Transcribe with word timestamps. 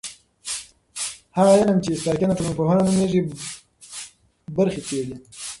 هغه 1.37 1.51
علم 1.57 1.77
چې 1.85 2.01
ساکنه 2.03 2.33
ټولنپوهنه 2.37 2.81
نومیږي 2.87 3.21
برخې 4.57 4.81
څېړي. 4.87 5.15